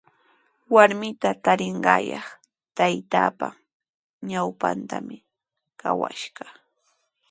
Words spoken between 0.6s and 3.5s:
Warmita tarinqaayaq taytaapa